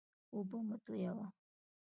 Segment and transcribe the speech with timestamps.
[0.33, 1.27] اوبه مه تویوه.